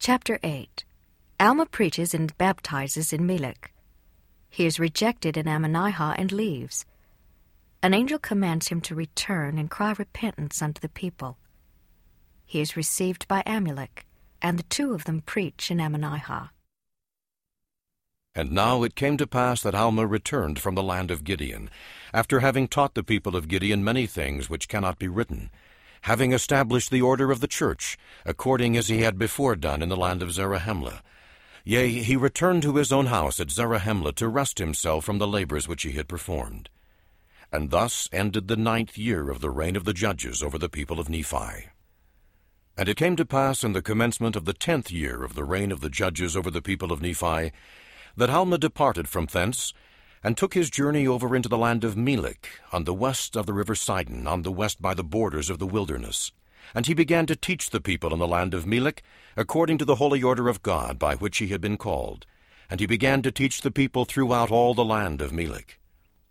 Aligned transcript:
Chapter 0.00 0.38
8 0.44 0.84
Alma 1.40 1.66
preaches 1.66 2.14
and 2.14 2.36
baptizes 2.38 3.12
in 3.12 3.26
Melek. 3.26 3.74
He 4.48 4.64
is 4.64 4.78
rejected 4.78 5.36
in 5.36 5.46
Ammonihah 5.46 6.14
and 6.16 6.30
leaves. 6.30 6.86
An 7.82 7.92
angel 7.92 8.20
commands 8.20 8.68
him 8.68 8.80
to 8.82 8.94
return 8.94 9.58
and 9.58 9.68
cry 9.68 9.94
repentance 9.98 10.62
unto 10.62 10.80
the 10.80 10.88
people. 10.88 11.36
He 12.46 12.60
is 12.60 12.76
received 12.76 13.26
by 13.26 13.42
Amulek, 13.44 14.06
and 14.40 14.56
the 14.58 14.62
two 14.64 14.94
of 14.94 15.04
them 15.04 15.20
preach 15.20 15.70
in 15.70 15.78
Ammonihah. 15.78 16.50
And 18.36 18.52
now 18.52 18.84
it 18.84 18.94
came 18.94 19.16
to 19.16 19.26
pass 19.26 19.62
that 19.62 19.74
Alma 19.74 20.06
returned 20.06 20.60
from 20.60 20.76
the 20.76 20.82
land 20.82 21.10
of 21.10 21.24
Gideon, 21.24 21.70
after 22.14 22.38
having 22.38 22.68
taught 22.68 22.94
the 22.94 23.02
people 23.02 23.34
of 23.34 23.48
Gideon 23.48 23.82
many 23.82 24.06
things 24.06 24.48
which 24.48 24.68
cannot 24.68 24.98
be 24.98 25.08
written, 25.08 25.50
having 26.08 26.32
established 26.32 26.90
the 26.90 27.02
order 27.02 27.30
of 27.30 27.40
the 27.40 27.46
church, 27.46 27.98
according 28.24 28.78
as 28.78 28.88
he 28.88 29.02
had 29.02 29.18
before 29.18 29.54
done 29.54 29.82
in 29.82 29.90
the 29.90 29.96
land 29.96 30.22
of 30.22 30.32
Zarahemla. 30.32 31.02
Yea, 31.64 32.02
he 32.02 32.16
returned 32.16 32.62
to 32.62 32.76
his 32.76 32.90
own 32.90 33.06
house 33.06 33.38
at 33.38 33.50
Zarahemla 33.50 34.14
to 34.14 34.26
rest 34.26 34.58
himself 34.58 35.04
from 35.04 35.18
the 35.18 35.26
labors 35.26 35.68
which 35.68 35.82
he 35.82 35.92
had 35.92 36.08
performed. 36.08 36.70
And 37.52 37.68
thus 37.68 38.08
ended 38.10 38.48
the 38.48 38.56
ninth 38.56 38.96
year 38.96 39.28
of 39.28 39.42
the 39.42 39.50
reign 39.50 39.76
of 39.76 39.84
the 39.84 39.92
judges 39.92 40.42
over 40.42 40.56
the 40.56 40.70
people 40.70 40.98
of 40.98 41.10
Nephi. 41.10 41.68
And 42.74 42.88
it 42.88 42.96
came 42.96 43.16
to 43.16 43.26
pass 43.26 43.62
in 43.62 43.74
the 43.74 43.82
commencement 43.82 44.34
of 44.34 44.46
the 44.46 44.54
tenth 44.54 44.90
year 44.90 45.22
of 45.22 45.34
the 45.34 45.44
reign 45.44 45.70
of 45.70 45.82
the 45.82 45.90
judges 45.90 46.34
over 46.34 46.50
the 46.50 46.62
people 46.62 46.90
of 46.90 47.02
Nephi, 47.02 47.52
that 48.16 48.30
Alma 48.30 48.56
departed 48.56 49.10
from 49.10 49.26
thence, 49.26 49.74
and 50.22 50.36
took 50.36 50.54
his 50.54 50.70
journey 50.70 51.06
over 51.06 51.34
into 51.34 51.48
the 51.48 51.58
land 51.58 51.84
of 51.84 51.96
Melek, 51.96 52.48
on 52.72 52.84
the 52.84 52.94
west 52.94 53.36
of 53.36 53.46
the 53.46 53.52
river 53.52 53.74
Sidon, 53.74 54.26
on 54.26 54.42
the 54.42 54.52
west 54.52 54.82
by 54.82 54.94
the 54.94 55.04
borders 55.04 55.50
of 55.50 55.58
the 55.58 55.66
wilderness. 55.66 56.32
And 56.74 56.86
he 56.86 56.94
began 56.94 57.26
to 57.26 57.36
teach 57.36 57.70
the 57.70 57.80
people 57.80 58.12
in 58.12 58.18
the 58.18 58.28
land 58.28 58.54
of 58.54 58.66
Melek, 58.66 59.02
according 59.36 59.78
to 59.78 59.84
the 59.84 59.96
holy 59.96 60.22
order 60.22 60.48
of 60.48 60.62
God 60.62 60.98
by 60.98 61.14
which 61.14 61.38
he 61.38 61.48
had 61.48 61.60
been 61.60 61.76
called. 61.76 62.26
And 62.70 62.80
he 62.80 62.86
began 62.86 63.22
to 63.22 63.32
teach 63.32 63.62
the 63.62 63.70
people 63.70 64.04
throughout 64.04 64.50
all 64.50 64.74
the 64.74 64.84
land 64.84 65.22
of 65.22 65.32
Melek. 65.32 65.78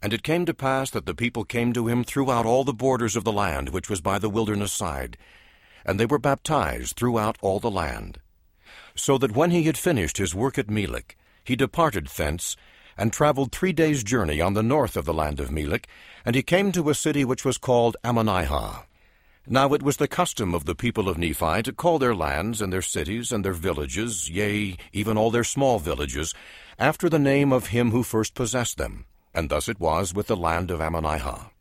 And 0.02 0.14
it 0.14 0.22
came 0.22 0.46
to 0.46 0.54
pass 0.54 0.92
that 0.92 1.08
the 1.08 1.16
people 1.16 1.44
came 1.44 1.74
to 1.74 1.88
him 1.88 2.04
throughout 2.04 2.46
all 2.46 2.64
the 2.64 2.74
borders 2.74 3.16
of 3.16 3.24
the 3.24 3.32
land 3.32 3.70
which 3.70 3.90
was 3.90 4.02
by 4.02 4.20
the 4.20 4.30
wilderness 4.30 4.72
side, 4.72 5.18
and 5.84 6.00
they 6.00 6.06
were 6.06 6.20
baptized 6.20 6.96
throughout 6.96 7.38
all 7.42 7.60
the 7.60 7.72
land. 7.72 8.20
So 8.94 9.18
that 9.18 9.36
when 9.36 9.52
he 9.52 9.64
had 9.64 9.78
finished 9.78 10.18
his 10.18 10.36
work 10.36 10.58
at 10.58 10.70
Melek, 10.70 11.18
he 11.44 11.56
departed 11.56 12.08
thence, 12.08 12.56
and 12.98 13.14
travelled 13.14 13.52
three 13.52 13.74
days' 13.74 14.04
journey 14.04 14.42
on 14.42 14.54
the 14.54 14.64
north 14.64 14.98
of 14.98 15.06
the 15.06 15.14
land 15.14 15.40
of 15.40 15.52
Melek, 15.52 15.88
and 16.26 16.36
he 16.36 16.44
came 16.44 16.72
to 16.72 16.90
a 16.90 16.96
city 16.96 17.24
which 17.24 17.46
was 17.46 17.58
called 17.58 17.96
Ammonihah. 18.04 18.86
Now 19.50 19.74
it 19.74 19.82
was 19.82 19.96
the 19.96 20.10
custom 20.10 20.54
of 20.54 20.66
the 20.66 20.76
people 20.76 21.08
of 21.08 21.18
Nephi 21.18 21.64
to 21.64 21.72
call 21.72 22.00
their 22.00 22.14
lands 22.14 22.62
and 22.62 22.74
their 22.74 22.82
cities 22.82 23.32
and 23.32 23.46
their 23.46 23.54
villages, 23.54 24.30
yea, 24.30 24.76
even 24.92 25.18
all 25.18 25.32
their 25.32 25.46
small 25.46 25.80
villages, 25.80 26.34
after 26.78 27.08
the 27.08 27.18
name 27.20 27.54
of 27.54 27.68
him 27.68 27.92
who 27.92 28.04
first 28.04 28.34
possessed 28.34 28.78
them. 28.78 29.06
And 29.34 29.50
thus 29.50 29.70
it 29.70 29.80
was 29.80 30.14
with 30.14 30.28
the 30.28 30.36
land 30.36 30.70
of 30.70 30.82
Ammonihah. 30.82 31.52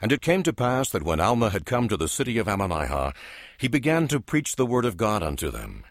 And 0.00 0.12
it 0.12 0.22
came 0.22 0.42
to 0.44 0.52
pass 0.52 0.88
that 0.90 1.02
when 1.02 1.20
Alma 1.20 1.50
had 1.50 1.66
come 1.66 1.88
to 1.88 1.96
the 1.96 2.08
city 2.08 2.38
of 2.38 2.46
Ammonihah, 2.46 3.14
he 3.58 3.68
began 3.68 4.08
to 4.08 4.20
preach 4.20 4.56
the 4.56 4.66
word 4.66 4.84
of 4.84 4.96
God 4.96 5.22
unto 5.22 5.50
them. 5.50 5.84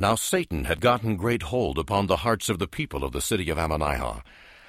Now 0.00 0.14
Satan 0.14 0.66
had 0.66 0.80
gotten 0.80 1.16
great 1.16 1.42
hold 1.42 1.76
upon 1.76 2.06
the 2.06 2.18
hearts 2.18 2.48
of 2.48 2.60
the 2.60 2.68
people 2.68 3.02
of 3.02 3.10
the 3.10 3.20
city 3.20 3.50
of 3.50 3.58
Ammonihah. 3.58 4.22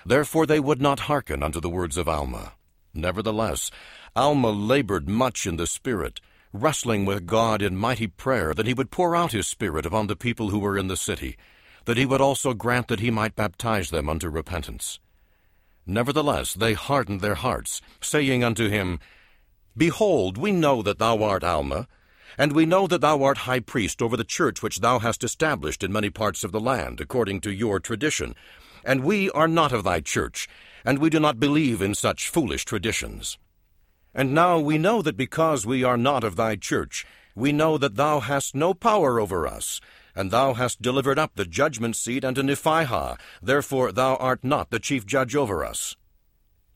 Therefore 0.03 0.47
they 0.47 0.59
would 0.59 0.81
not 0.81 1.01
hearken 1.01 1.43
unto 1.43 1.59
the 1.61 1.69
words 1.69 1.97
of 1.97 2.09
Alma. 2.09 2.53
Nevertheless, 2.95 3.69
Alma 4.15 4.49
labored 4.49 5.07
much 5.07 5.45
in 5.45 5.57
the 5.57 5.67
Spirit, 5.67 6.19
wrestling 6.51 7.05
with 7.05 7.27
God 7.27 7.61
in 7.61 7.75
mighty 7.75 8.07
prayer 8.07 8.55
that 8.55 8.65
he 8.65 8.73
would 8.73 8.89
pour 8.89 9.15
out 9.15 9.31
his 9.31 9.47
Spirit 9.47 9.85
upon 9.85 10.07
the 10.07 10.15
people 10.15 10.49
who 10.49 10.57
were 10.57 10.79
in 10.79 10.87
the 10.87 10.97
city, 10.97 11.37
that 11.85 11.97
he 11.97 12.07
would 12.07 12.21
also 12.21 12.55
grant 12.55 12.87
that 12.87 12.99
he 12.99 13.11
might 13.11 13.35
baptize 13.35 13.91
them 13.91 14.09
unto 14.09 14.29
repentance. 14.29 14.99
Nevertheless 15.85 16.55
they 16.55 16.73
hardened 16.73 17.21
their 17.21 17.35
hearts, 17.35 17.81
saying 18.01 18.43
unto 18.43 18.67
him, 18.67 18.99
Behold, 19.77 20.39
we 20.39 20.51
know 20.51 20.81
that 20.81 20.97
thou 20.97 21.21
art 21.21 21.43
Alma, 21.43 21.87
and 22.37 22.53
we 22.53 22.65
know 22.65 22.87
that 22.87 23.01
thou 23.01 23.23
art 23.23 23.39
high 23.39 23.59
priest 23.59 24.01
over 24.01 24.15
the 24.15 24.23
church 24.23 24.61
which 24.61 24.79
thou 24.79 24.99
hast 24.99 25.23
established 25.23 25.83
in 25.83 25.91
many 25.91 26.09
parts 26.09 26.43
of 26.43 26.51
the 26.51 26.59
land, 26.59 27.01
according 27.01 27.41
to 27.41 27.51
your 27.51 27.79
tradition. 27.79 28.35
And 28.83 29.03
we 29.03 29.29
are 29.31 29.47
not 29.47 29.71
of 29.71 29.83
thy 29.83 30.01
church, 30.01 30.47
and 30.85 30.99
we 30.99 31.09
do 31.09 31.19
not 31.19 31.39
believe 31.39 31.81
in 31.81 31.95
such 31.95 32.29
foolish 32.29 32.65
traditions. 32.65 33.37
And 34.13 34.33
now 34.33 34.59
we 34.59 34.77
know 34.77 35.01
that 35.01 35.17
because 35.17 35.65
we 35.65 35.83
are 35.83 35.97
not 35.97 36.23
of 36.23 36.35
thy 36.35 36.55
church, 36.55 37.05
we 37.35 37.51
know 37.51 37.77
that 37.77 37.95
thou 37.95 38.19
hast 38.19 38.55
no 38.55 38.73
power 38.73 39.19
over 39.19 39.47
us, 39.47 39.79
and 40.15 40.31
thou 40.31 40.53
hast 40.53 40.81
delivered 40.81 41.19
up 41.19 41.31
the 41.35 41.45
judgment 41.45 41.95
seat 41.95 42.25
unto 42.25 42.41
Nephihah, 42.41 43.19
therefore 43.41 43.91
thou 43.91 44.15
art 44.15 44.43
not 44.43 44.71
the 44.71 44.79
chief 44.79 45.05
judge 45.05 45.35
over 45.35 45.63
us. 45.63 45.95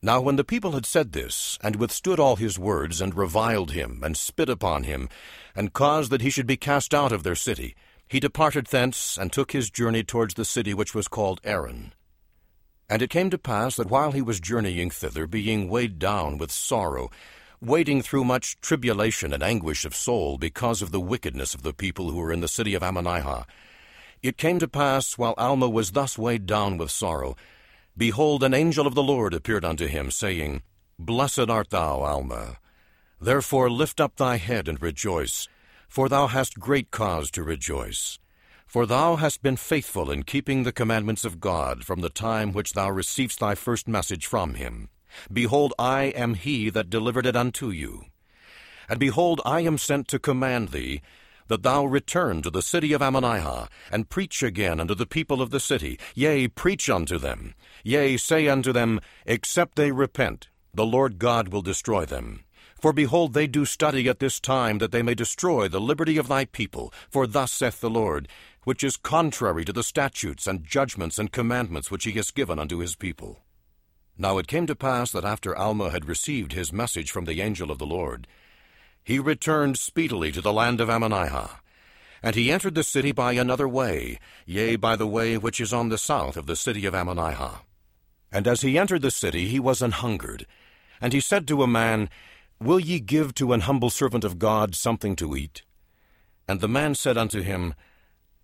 Now 0.04 0.20
when 0.20 0.36
the 0.36 0.44
people 0.44 0.72
had 0.72 0.84
said 0.84 1.12
this, 1.12 1.58
and 1.62 1.76
withstood 1.76 2.20
all 2.20 2.36
his 2.36 2.58
words, 2.58 3.00
and 3.00 3.16
reviled 3.16 3.70
him, 3.70 4.02
and 4.04 4.18
spit 4.18 4.50
upon 4.50 4.84
him, 4.84 5.08
and 5.56 5.72
caused 5.72 6.10
that 6.10 6.20
he 6.20 6.28
should 6.28 6.46
be 6.46 6.58
cast 6.58 6.92
out 6.92 7.10
of 7.10 7.22
their 7.22 7.34
city, 7.34 7.74
he 8.06 8.20
departed 8.20 8.66
thence, 8.66 9.16
and 9.16 9.32
took 9.32 9.52
his 9.52 9.70
journey 9.70 10.04
towards 10.04 10.34
the 10.34 10.44
city 10.44 10.74
which 10.74 10.94
was 10.94 11.08
called 11.08 11.40
Aaron. 11.42 11.94
And 12.86 13.00
it 13.00 13.08
came 13.08 13.30
to 13.30 13.38
pass 13.38 13.76
that 13.76 13.88
while 13.88 14.12
he 14.12 14.20
was 14.20 14.40
journeying 14.40 14.90
thither, 14.90 15.26
being 15.26 15.70
weighed 15.70 15.98
down 15.98 16.36
with 16.36 16.52
sorrow, 16.52 17.10
wading 17.62 18.02
through 18.02 18.24
much 18.24 18.60
tribulation 18.60 19.32
and 19.32 19.42
anguish 19.42 19.86
of 19.86 19.96
soul 19.96 20.36
because 20.36 20.82
of 20.82 20.92
the 20.92 21.00
wickedness 21.00 21.54
of 21.54 21.62
the 21.62 21.72
people 21.72 22.10
who 22.10 22.18
were 22.18 22.30
in 22.30 22.42
the 22.42 22.46
city 22.46 22.74
of 22.74 22.82
Ammonihah, 22.82 23.46
it 24.22 24.36
came 24.36 24.58
to 24.58 24.68
pass, 24.68 25.16
while 25.16 25.34
Alma 25.38 25.70
was 25.70 25.92
thus 25.92 26.18
weighed 26.18 26.44
down 26.44 26.76
with 26.76 26.90
sorrow, 26.90 27.36
Behold, 27.96 28.42
an 28.42 28.54
angel 28.54 28.86
of 28.86 28.94
the 28.94 29.02
Lord 29.02 29.34
appeared 29.34 29.64
unto 29.64 29.86
him, 29.86 30.10
saying, 30.10 30.62
Blessed 30.98 31.48
art 31.48 31.70
thou, 31.70 32.00
Alma. 32.02 32.58
Therefore 33.20 33.70
lift 33.70 34.00
up 34.00 34.16
thy 34.16 34.36
head 34.36 34.66
and 34.66 34.82
rejoice, 34.82 35.48
for 35.88 36.08
thou 36.08 36.26
hast 36.26 36.58
great 36.58 36.90
cause 36.90 37.30
to 37.30 37.44
rejoice. 37.44 38.18
For 38.66 38.84
thou 38.84 39.14
hast 39.16 39.42
been 39.42 39.56
faithful 39.56 40.10
in 40.10 40.24
keeping 40.24 40.64
the 40.64 40.72
commandments 40.72 41.24
of 41.24 41.38
God 41.38 41.84
from 41.84 42.00
the 42.00 42.10
time 42.10 42.52
which 42.52 42.72
thou 42.72 42.90
receivest 42.90 43.38
thy 43.38 43.54
first 43.54 43.86
message 43.86 44.26
from 44.26 44.54
him. 44.54 44.88
Behold, 45.32 45.72
I 45.78 46.04
am 46.16 46.34
he 46.34 46.70
that 46.70 46.90
delivered 46.90 47.26
it 47.26 47.36
unto 47.36 47.70
you. 47.70 48.06
And 48.88 48.98
behold, 48.98 49.40
I 49.44 49.60
am 49.60 49.78
sent 49.78 50.08
to 50.08 50.18
command 50.18 50.70
thee, 50.70 51.00
that 51.48 51.62
thou 51.62 51.84
return 51.84 52.42
to 52.42 52.50
the 52.50 52.62
city 52.62 52.92
of 52.92 53.00
Ammonihah, 53.00 53.68
and 53.90 54.08
preach 54.08 54.42
again 54.42 54.80
unto 54.80 54.94
the 54.94 55.06
people 55.06 55.42
of 55.42 55.50
the 55.50 55.60
city, 55.60 55.98
yea, 56.14 56.48
preach 56.48 56.88
unto 56.88 57.18
them. 57.18 57.54
Yea, 57.82 58.16
say 58.16 58.48
unto 58.48 58.72
them, 58.72 59.00
Except 59.26 59.76
they 59.76 59.92
repent, 59.92 60.48
the 60.72 60.86
Lord 60.86 61.18
God 61.18 61.48
will 61.48 61.62
destroy 61.62 62.04
them. 62.04 62.44
For 62.80 62.92
behold, 62.92 63.32
they 63.32 63.46
do 63.46 63.64
study 63.64 64.08
at 64.08 64.18
this 64.18 64.38
time 64.38 64.76
that 64.78 64.92
they 64.92 65.02
may 65.02 65.14
destroy 65.14 65.68
the 65.68 65.80
liberty 65.80 66.18
of 66.18 66.28
thy 66.28 66.44
people. 66.44 66.92
For 67.08 67.26
thus 67.26 67.50
saith 67.50 67.80
the 67.80 67.88
Lord, 67.88 68.28
which 68.64 68.84
is 68.84 68.96
contrary 68.98 69.64
to 69.64 69.72
the 69.72 69.82
statutes 69.82 70.46
and 70.46 70.64
judgments 70.64 71.18
and 71.18 71.32
commandments 71.32 71.90
which 71.90 72.04
he 72.04 72.12
has 72.12 72.30
given 72.30 72.58
unto 72.58 72.78
his 72.78 72.94
people. 72.94 73.38
Now 74.18 74.38
it 74.38 74.46
came 74.46 74.66
to 74.66 74.76
pass 74.76 75.10
that 75.12 75.24
after 75.24 75.56
Alma 75.56 75.90
had 75.90 76.08
received 76.08 76.52
his 76.52 76.72
message 76.72 77.10
from 77.10 77.24
the 77.24 77.40
angel 77.40 77.70
of 77.70 77.78
the 77.78 77.86
Lord, 77.86 78.26
he 79.04 79.18
returned 79.18 79.78
speedily 79.78 80.32
to 80.32 80.40
the 80.40 80.52
land 80.52 80.80
of 80.80 80.88
Ammonihah. 80.88 81.60
And 82.22 82.34
he 82.34 82.50
entered 82.50 82.74
the 82.74 82.82
city 82.82 83.12
by 83.12 83.34
another 83.34 83.68
way, 83.68 84.18
yea, 84.46 84.76
by 84.76 84.96
the 84.96 85.06
way 85.06 85.36
which 85.36 85.60
is 85.60 85.74
on 85.74 85.90
the 85.90 85.98
south 85.98 86.38
of 86.38 86.46
the 86.46 86.56
city 86.56 86.86
of 86.86 86.94
Ammonihah. 86.94 87.60
And 88.32 88.48
as 88.48 88.62
he 88.62 88.78
entered 88.78 89.02
the 89.02 89.10
city, 89.10 89.46
he 89.46 89.60
was 89.60 89.82
an 89.82 89.90
hungered. 89.90 90.46
And 91.02 91.12
he 91.12 91.20
said 91.20 91.46
to 91.48 91.62
a 91.62 91.66
man, 91.66 92.08
Will 92.58 92.80
ye 92.80 92.98
give 92.98 93.34
to 93.34 93.52
an 93.52 93.60
humble 93.60 93.90
servant 93.90 94.24
of 94.24 94.38
God 94.38 94.74
something 94.74 95.16
to 95.16 95.36
eat? 95.36 95.64
And 96.48 96.60
the 96.60 96.68
man 96.68 96.94
said 96.94 97.18
unto 97.18 97.42
him, 97.42 97.74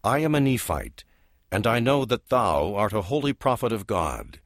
I 0.05 0.19
am 0.19 0.35
a 0.35 0.41
Nephite, 0.41 1.05
and 1.51 1.67
I 1.67 1.81
know 1.81 2.05
that 2.05 2.29
thou 2.29 2.75
art 2.75 2.93
a 2.93 3.03
holy 3.03 3.33
prophet 3.33 3.73
of 3.73 3.87
God. 3.87 4.41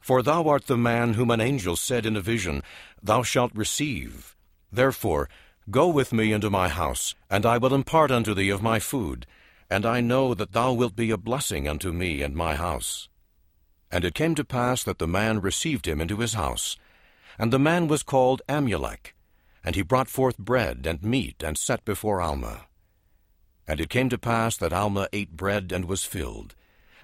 For 0.00 0.22
thou 0.22 0.48
art 0.48 0.66
the 0.66 0.78
man 0.78 1.14
whom 1.14 1.30
an 1.30 1.40
angel 1.42 1.76
said 1.76 2.06
in 2.06 2.16
a 2.16 2.20
vision, 2.20 2.62
Thou 3.02 3.22
shalt 3.22 3.54
receive 3.54 4.35
Therefore, 4.76 5.30
go 5.70 5.88
with 5.88 6.12
me 6.12 6.34
into 6.34 6.50
my 6.50 6.68
house, 6.68 7.14
and 7.30 7.46
I 7.46 7.56
will 7.56 7.72
impart 7.72 8.10
unto 8.10 8.34
thee 8.34 8.50
of 8.50 8.60
my 8.62 8.78
food, 8.78 9.26
and 9.70 9.86
I 9.86 10.02
know 10.02 10.34
that 10.34 10.52
thou 10.52 10.74
wilt 10.74 10.94
be 10.94 11.10
a 11.10 11.16
blessing 11.16 11.66
unto 11.66 11.92
me 11.92 12.20
and 12.20 12.36
my 12.36 12.56
house. 12.56 13.08
And 13.90 14.04
it 14.04 14.14
came 14.14 14.34
to 14.34 14.44
pass 14.44 14.84
that 14.84 14.98
the 14.98 15.08
man 15.08 15.40
received 15.40 15.88
him 15.88 15.98
into 15.98 16.18
his 16.18 16.34
house. 16.34 16.76
And 17.38 17.50
the 17.54 17.58
man 17.58 17.88
was 17.88 18.02
called 18.02 18.42
Amulek, 18.50 19.14
and 19.64 19.74
he 19.76 19.80
brought 19.80 20.10
forth 20.10 20.36
bread 20.36 20.86
and 20.86 21.02
meat 21.02 21.42
and 21.42 21.56
set 21.56 21.82
before 21.86 22.20
Alma. 22.20 22.66
And 23.66 23.80
it 23.80 23.88
came 23.88 24.10
to 24.10 24.18
pass 24.18 24.58
that 24.58 24.74
Alma 24.74 25.08
ate 25.10 25.38
bread 25.38 25.72
and 25.72 25.86
was 25.86 26.04
filled. 26.04 26.54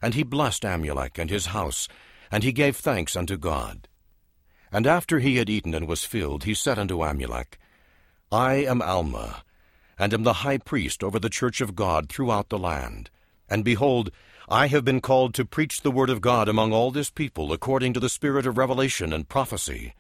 And 0.03 0.13
he 0.13 0.25
blessed 0.25 0.65
Amulek 0.65 1.19
and 1.19 1.31
his 1.31 1.47
house, 1.47 1.89
and 2.31 2.45
he 2.45 2.53
gave 2.53 2.77
thanks 2.77 3.17
unto 3.17 3.39
God. 3.39 3.89
And 4.71 4.87
after 4.87 5.21
he 5.21 5.37
had 5.37 5.51
eaten 5.51 5.75
and 5.75 5.89
was 5.89 6.05
filled, 6.05 6.45
he 6.45 6.55
said 6.55 6.79
unto 6.79 6.99
Amulek, 6.99 7.59
I 8.33 8.65
am 8.65 8.81
Alma, 8.81 9.45
and 9.99 10.15
am 10.15 10.23
the 10.23 10.33
high 10.33 10.57
priest 10.57 11.05
over 11.05 11.19
the 11.19 11.29
church 11.29 11.61
of 11.61 11.77
God 11.77 12.09
throughout 12.09 12.49
the 12.49 12.59
land. 12.59 13.11
And 13.51 13.63
behold, 13.63 14.11
I 14.49 14.69
have 14.69 14.87
been 14.87 15.03
called 15.03 15.35
to 15.35 15.45
preach 15.45 15.83
the 15.83 15.91
word 15.91 16.09
of 16.09 16.23
God 16.23 16.49
among 16.49 16.73
all 16.73 16.91
this 16.91 17.11
people 17.11 17.53
according 17.53 17.93
to 17.93 18.01
the 18.01 18.09
spirit 18.09 18.47
of 18.47 18.57
revelation 18.57 19.13
and 19.13 19.29
prophecy. 19.29 19.93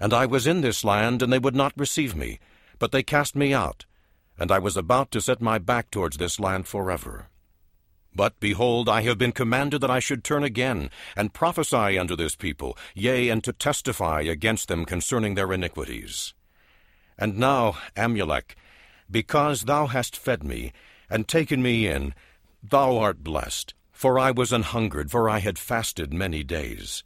And 0.00 0.14
I 0.14 0.24
was 0.24 0.46
in 0.46 0.62
this 0.62 0.82
land, 0.82 1.20
and 1.20 1.30
they 1.30 1.38
would 1.38 1.54
not 1.54 1.74
receive 1.76 2.16
me, 2.16 2.38
but 2.78 2.90
they 2.90 3.02
cast 3.02 3.36
me 3.36 3.52
out, 3.52 3.84
and 4.38 4.50
I 4.50 4.58
was 4.58 4.78
about 4.78 5.10
to 5.10 5.20
set 5.20 5.42
my 5.42 5.58
back 5.58 5.90
towards 5.90 6.16
this 6.16 6.40
land 6.40 6.66
forever. 6.66 7.28
But 8.16 8.40
behold, 8.40 8.88
I 8.88 9.02
have 9.02 9.18
been 9.18 9.32
commanded 9.32 9.82
that 9.82 9.90
I 9.90 9.98
should 9.98 10.24
turn 10.24 10.42
again, 10.42 10.88
and 11.14 11.34
prophesy 11.34 11.98
unto 11.98 12.16
this 12.16 12.34
people, 12.34 12.78
yea, 12.94 13.28
and 13.28 13.44
to 13.44 13.52
testify 13.52 14.22
against 14.22 14.68
them 14.68 14.86
concerning 14.86 15.34
their 15.34 15.52
iniquities. 15.52 16.32
And 17.18 17.38
now, 17.38 17.76
Amulek, 17.96 18.54
because 19.10 19.62
thou 19.62 19.86
hast 19.86 20.16
fed 20.16 20.44
me, 20.44 20.72
and 21.10 21.26
taken 21.26 21.62
me 21.62 21.86
in, 21.86 22.14
thou 22.62 22.98
art 22.98 23.24
blessed, 23.24 23.74
for 23.90 24.18
I 24.18 24.30
was 24.30 24.52
an 24.52 24.62
hungered, 24.62 25.10
for 25.10 25.28
I 25.28 25.40
had 25.40 25.58
fasted 25.58 26.12
many 26.12 26.44
days. 26.44 27.02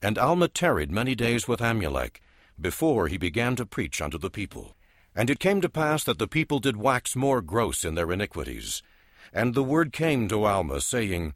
And 0.00 0.16
Alma 0.16 0.48
tarried 0.48 0.90
many 0.90 1.14
days 1.14 1.46
with 1.46 1.60
Amulek, 1.60 2.20
before 2.58 3.08
he 3.08 3.18
began 3.18 3.56
to 3.56 3.66
preach 3.66 4.00
unto 4.00 4.18
the 4.18 4.30
people. 4.30 4.76
And 5.14 5.28
it 5.28 5.40
came 5.40 5.60
to 5.60 5.68
pass 5.68 6.04
that 6.04 6.18
the 6.18 6.28
people 6.28 6.58
did 6.58 6.76
wax 6.76 7.16
more 7.16 7.42
gross 7.42 7.84
in 7.84 7.94
their 7.94 8.12
iniquities. 8.12 8.82
And 9.32 9.54
the 9.54 9.62
word 9.62 9.92
came 9.92 10.28
to 10.28 10.44
Alma, 10.44 10.80
saying, 10.80 11.34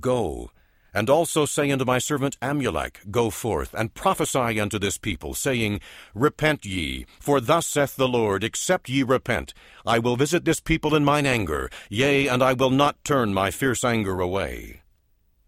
Go, 0.00 0.50
and 0.94 1.08
also 1.08 1.44
say 1.44 1.70
unto 1.70 1.84
my 1.84 1.98
servant 1.98 2.38
Amulek, 2.40 3.10
Go 3.10 3.30
forth, 3.30 3.74
and 3.74 3.94
prophesy 3.94 4.60
unto 4.60 4.78
this 4.78 4.98
people, 4.98 5.34
saying, 5.34 5.80
Repent 6.14 6.64
ye, 6.64 7.06
for 7.20 7.40
thus 7.40 7.66
saith 7.66 7.96
the 7.96 8.08
Lord, 8.08 8.44
Except 8.44 8.88
ye 8.88 9.02
repent, 9.02 9.54
I 9.86 9.98
will 9.98 10.16
visit 10.16 10.44
this 10.44 10.60
people 10.60 10.94
in 10.94 11.04
mine 11.04 11.26
anger, 11.26 11.70
yea, 11.88 12.26
and 12.28 12.42
I 12.42 12.52
will 12.52 12.70
not 12.70 13.02
turn 13.04 13.32
my 13.34 13.50
fierce 13.50 13.84
anger 13.84 14.20
away. 14.20 14.82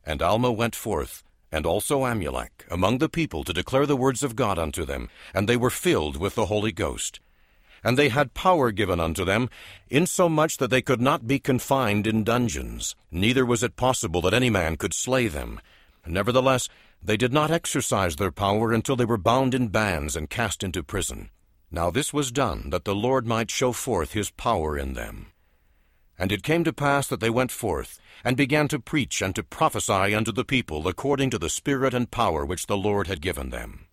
And 0.05 0.23
Alma 0.23 0.53
went 0.53 0.75
forth, 0.75 1.23
and 1.51 1.67
also 1.67 2.01
Amulek, 2.05 2.67
among 2.71 2.99
the 2.99 3.09
people 3.09 3.45
to 3.45 3.53
declare 3.53 3.87
the 3.87 3.97
words 3.97 4.23
of 4.23 4.37
God 4.37 4.59
unto 4.59 4.85
them, 4.85 5.09
and 5.33 5.49
they 5.49 5.57
were 5.57 5.71
filled 5.71 6.17
with 6.17 6.35
the 6.35 6.47
Holy 6.47 6.73
Ghost. 6.73 7.21
And 7.85 7.99
they 7.99 8.09
had 8.09 8.33
power 8.33 8.73
given 8.73 8.99
unto 8.99 9.25
them, 9.25 9.51
insomuch 9.91 10.57
that 10.57 10.71
they 10.71 10.81
could 10.81 11.03
not 11.03 11.27
be 11.27 11.39
confined 11.39 12.07
in 12.07 12.25
dungeons, 12.25 12.97
neither 13.11 13.45
was 13.45 13.63
it 13.63 13.77
possible 13.77 14.23
that 14.23 14.33
any 14.33 14.49
man 14.49 14.77
could 14.77 14.95
slay 14.95 15.29
them. 15.29 15.61
Nevertheless, 16.07 16.69
they 17.03 17.19
did 17.19 17.33
not 17.33 17.51
exercise 17.51 18.17
their 18.17 18.33
power 18.33 18.73
until 18.73 18.97
they 18.97 19.05
were 19.05 19.19
bound 19.19 19.55
in 19.55 19.69
bands 19.69 20.17
and 20.17 20.31
cast 20.31 20.63
into 20.63 20.83
prison. 20.83 21.29
Now 21.71 21.91
this 21.91 22.13
was 22.13 22.33
done, 22.33 22.71
that 22.71 22.85
the 22.85 22.95
Lord 22.95 23.27
might 23.27 23.51
show 23.51 23.73
forth 23.73 24.13
his 24.13 24.31
power 24.31 24.79
in 24.79 24.95
them. 24.95 25.27
And 26.19 26.33
it 26.33 26.43
came 26.43 26.65
to 26.65 26.73
pass 26.73 27.09
that 27.09 27.21
they 27.21 27.31
went 27.31 27.51
forth, 27.51 28.01
and 28.25 28.37
began 28.37 28.69
to 28.69 28.79
preach 28.79 29.21
and 29.21 29.35
to 29.35 29.43
prophesy 29.43 30.15
unto 30.15 30.33
the 30.33 30.45
people 30.45 30.89
according 30.89 31.31
to 31.31 31.39
the 31.39 31.51
spirit 31.51 31.93
and 31.93 32.11
power 32.11 32.47
which 32.47 32.67
the 32.67 32.77
Lord 32.77 33.09
had 33.09 33.21
given 33.21 33.51
them. 33.51 33.84